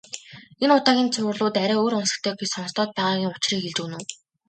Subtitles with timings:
[0.63, 4.05] Энэ удаагийн цувралууд арай өөр онцлогтой гэж сонстоод байгаагийн учрыг хэлж өгнө үү.